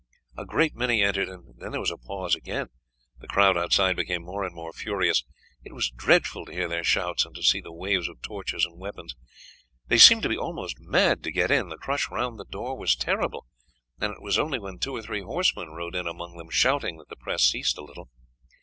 [0.35, 2.69] A great many entered and then there was a pause again.
[3.19, 5.23] The crowd outside became more and more furious;
[5.63, 8.79] it was dreadful to hear their shouts and to see the waving of torches and
[8.79, 9.15] weapons.
[9.89, 11.69] "They seemed to be almost mad to get in.
[11.69, 13.45] The crush round the door was terrible,
[13.99, 17.09] and it was only when two or three horsemen rode in among them shouting, that
[17.09, 18.09] the press ceased a little.